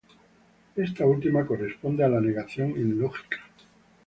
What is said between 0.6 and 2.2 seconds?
Esta última corresponde a la